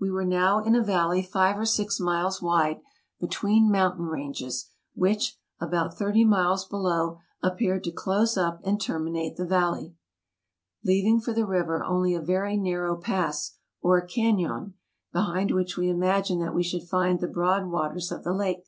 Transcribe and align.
We 0.00 0.10
were 0.10 0.24
now 0.24 0.58
in 0.58 0.74
a 0.74 0.82
valley 0.82 1.22
five 1.22 1.56
or 1.56 1.64
six 1.64 2.00
miles 2.00 2.42
wide, 2.42 2.80
between 3.20 3.70
mountain 3.70 4.06
ranges, 4.06 4.66
which, 4.94 5.38
about 5.60 5.96
thirty 5.96 6.24
miles 6.24 6.64
below, 6.64 7.20
appeared 7.44 7.84
to 7.84 7.92
close 7.92 8.36
up 8.36 8.60
and 8.64 8.80
terminate 8.80 9.36
the 9.36 9.46
valley, 9.46 9.94
leaving 10.82 11.20
for 11.20 11.32
the 11.32 11.46
river 11.46 11.84
only 11.84 12.12
a 12.12 12.20
very 12.20 12.56
narrow 12.56 12.96
pass, 12.96 13.52
or 13.80 14.00
canon, 14.00 14.74
be 15.14 15.20
hind 15.20 15.52
which 15.52 15.76
we 15.76 15.88
imagined 15.88 16.42
that 16.42 16.56
we 16.56 16.64
should 16.64 16.82
find 16.88 17.20
the 17.20 17.28
broad 17.28 17.66
waters 17.66 18.10
of 18.10 18.24
the 18.24 18.34
lake. 18.34 18.66